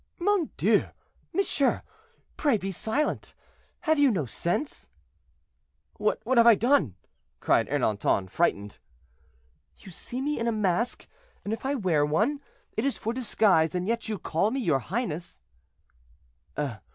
"Mon 0.17 0.49
Dieu! 0.57 0.87
monsieur, 1.31 1.83
pray 2.35 2.57
be 2.57 2.71
silent. 2.71 3.35
Have 3.81 3.99
you 3.99 4.09
no 4.09 4.25
sense?" 4.25 4.89
"What 5.97 6.23
have 6.25 6.47
I 6.47 6.55
done?" 6.55 6.95
cried 7.39 7.67
Ernanton, 7.67 8.27
frightened. 8.27 8.79
"You 9.77 9.91
see 9.91 10.19
me 10.19 10.39
in 10.39 10.47
a 10.47 10.51
mask, 10.51 11.07
and 11.45 11.53
if 11.53 11.67
I 11.67 11.75
wear 11.75 12.03
one, 12.03 12.41
it 12.75 12.83
is 12.83 12.97
for 12.97 13.13
disguise, 13.13 13.75
and 13.75 13.87
yet 13.87 14.09
you 14.09 14.17
call 14.17 14.49
me 14.49 14.59
your 14.59 14.79
highness." 14.79 15.39